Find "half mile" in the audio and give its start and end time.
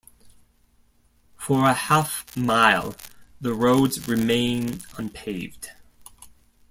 1.75-2.95